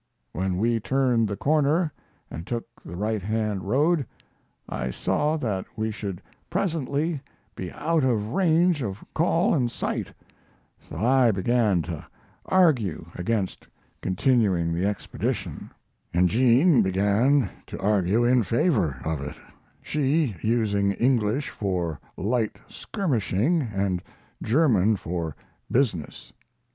[0.33, 1.93] When we turned the corner
[2.31, 4.07] and took the right hand road,
[4.67, 7.21] I saw that we should presently
[7.55, 10.11] be out of range of call and sight;
[10.89, 12.03] so I began to
[12.47, 13.67] argue against
[14.01, 15.69] continuing the expedition,
[16.15, 19.35] and Jean began to argue in favor of it,
[19.83, 24.01] she using English for light skirmishing and
[24.41, 25.35] German for
[25.69, 26.33] "business."